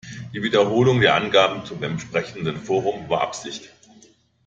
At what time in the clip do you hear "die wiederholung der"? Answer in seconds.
0.33-1.13